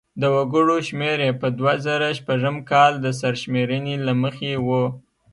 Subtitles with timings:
[0.21, 4.69] د وګړو شمېر یې په دوه زره شپږم کال د سرشمېرنې له مخې و.